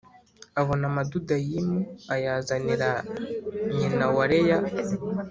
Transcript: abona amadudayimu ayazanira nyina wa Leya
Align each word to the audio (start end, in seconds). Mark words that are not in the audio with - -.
abona 0.59 0.83
amadudayimu 0.91 1.79
ayazanira 2.15 2.89
nyina 3.75 4.05
wa 4.15 4.25
Leya 4.31 4.59